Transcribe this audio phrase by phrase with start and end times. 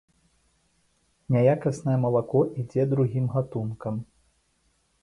[1.35, 4.03] Няякаснае малако ідзе другім гатункам.